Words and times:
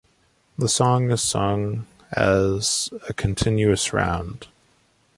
The 0.57 0.67
song 0.67 1.11
is 1.11 1.21
sung 1.21 1.85
as 2.09 2.89
a 3.07 3.13
continuous 3.13 3.93
round. 3.93 4.47